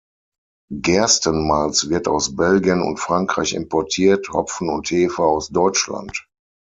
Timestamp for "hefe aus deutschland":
4.89-6.25